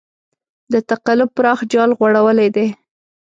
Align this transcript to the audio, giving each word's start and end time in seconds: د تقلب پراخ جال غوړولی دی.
د 0.73 0.75
تقلب 0.89 1.29
پراخ 1.35 1.59
جال 1.71 1.89
غوړولی 1.97 2.49
دی. 2.55 2.67